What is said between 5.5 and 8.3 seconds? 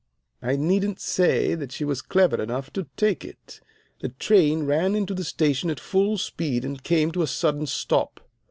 at full speed and came to a sudden stop.